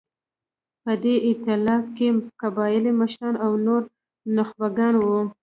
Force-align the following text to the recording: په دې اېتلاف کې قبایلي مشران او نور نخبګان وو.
په 0.83 0.91
دې 1.03 1.15
اېتلاف 1.27 1.85
کې 1.97 2.07
قبایلي 2.41 2.91
مشران 2.99 3.35
او 3.45 3.51
نور 3.65 3.81
نخبګان 4.35 4.93
وو. 4.97 5.19